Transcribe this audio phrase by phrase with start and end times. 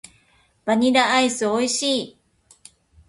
[0.65, 2.17] バニラアイス美味しい。